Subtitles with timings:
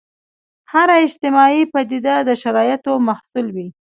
[0.71, 3.67] هره اجتماعي پدیده د شرایطو محصول وي.